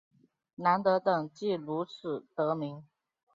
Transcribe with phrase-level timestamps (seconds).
[0.55, 2.83] 南德等即如此得名。